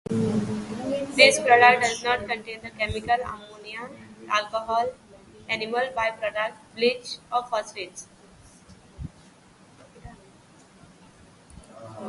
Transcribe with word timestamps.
This 1.15 1.39
product 1.39 1.83
does 1.83 2.03
not 2.03 2.27
contain 2.27 2.59
the 2.63 2.71
chemical 2.71 3.17
ammonia, 3.23 3.87
alcohol, 4.31 4.91
animal 5.47 5.91
byproducts, 5.95 6.57
bleach, 6.73 7.17
or 7.31 7.43
phosphates. 7.45 8.07